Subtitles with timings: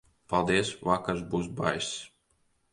[0.33, 1.95] Paldies, vakars būs baiss.